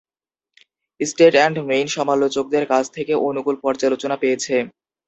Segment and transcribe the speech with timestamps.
[0.99, 4.55] State and Main সমালোচকদের কাছ থেকে অনুকূল পর্যালোচনা পেয়েছে।